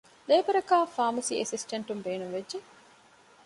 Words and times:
ލޭބަރަކާއި 0.29 0.91
ފާމަސީ 0.95 1.33
އެސިސްޓެންޓުން 1.39 2.03
ބޭނުންވެއްޖެ 2.05 2.59